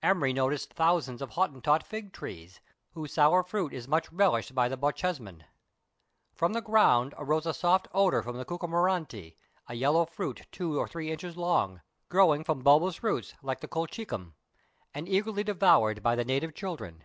[0.00, 2.60] Emery noticed thousands of Hottentot fig trees,
[2.92, 5.42] whose sour fruit is much relished by the Bochjesmen.
[6.36, 9.34] From the ground arose a soft odour from the" kucumakranti,"
[9.68, 14.34] a yellow fruit two or three inches long, growing from bulbous roots like the colchicum,
[14.94, 17.02] and eagerly devoured by the native children.